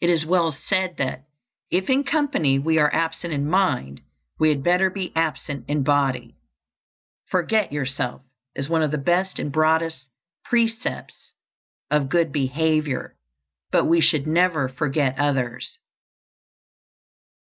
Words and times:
It 0.00 0.10
is 0.10 0.24
well 0.24 0.52
said 0.52 0.96
that 0.98 1.24
"if 1.68 1.90
in 1.90 2.04
company 2.04 2.56
we 2.60 2.78
are 2.78 2.94
absent 2.94 3.34
in 3.34 3.50
mind, 3.50 4.00
we 4.38 4.48
had 4.50 4.62
better 4.62 4.90
be 4.90 5.10
absent 5.16 5.64
in 5.68 5.82
body." 5.82 6.36
"Forget 7.26 7.72
yourself" 7.72 8.22
is 8.54 8.68
one 8.68 8.82
of 8.84 8.92
the 8.92 8.96
best 8.96 9.40
and 9.40 9.50
broadest 9.50 10.04
precepts 10.44 11.32
of 11.90 12.08
good 12.10 12.30
behavior; 12.30 13.16
but 13.72 13.86
we 13.86 14.00
should 14.00 14.28
never 14.28 14.68
forget 14.68 15.18
others. 15.18 15.80